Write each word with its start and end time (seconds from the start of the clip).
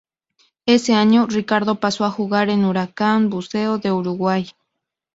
Ese 0.65 0.95
año, 0.95 1.27
Ricardo 1.27 1.75
paso 1.79 2.05
a 2.05 2.09
jugar 2.09 2.49
en 2.49 2.65
Huracán 2.65 3.29
Buceo 3.29 3.77
de 3.77 3.91
Uruguay. 3.91 4.47